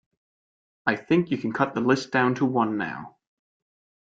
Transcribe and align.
I 0.87 0.95
think 0.95 1.29
you 1.29 1.37
can 1.37 1.53
cut 1.53 1.75
the 1.75 1.79
list 1.79 2.09
down 2.09 2.33
to 2.33 2.45
one 2.47 2.75
now. 2.79 3.17